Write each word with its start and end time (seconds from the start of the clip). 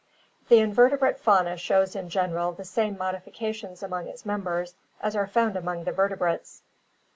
The 0.49 0.57
invertebrate 0.57 1.19
fauna 1.19 1.57
shows 1.57 1.95
in 1.95 2.09
general 2.09 2.53
the 2.53 2.65
same 2.65 2.97
modifications 2.97 3.83
among 3.83 4.07
its 4.07 4.25
members 4.25 4.73
as 4.99 5.15
are 5.15 5.27
found 5.27 5.55
among 5.55 5.83
the 5.83 5.91
vertebrates. 5.91 6.63